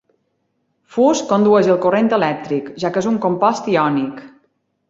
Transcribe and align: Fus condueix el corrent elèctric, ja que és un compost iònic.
Fus 0.95 1.21
condueix 1.33 1.69
el 1.75 1.79
corrent 1.85 2.09
elèctric, 2.19 2.73
ja 2.85 2.93
que 2.97 3.03
és 3.05 3.13
un 3.15 3.23
compost 3.27 3.73
iònic. 3.75 4.29